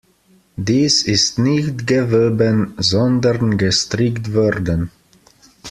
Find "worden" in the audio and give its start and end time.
4.33-4.89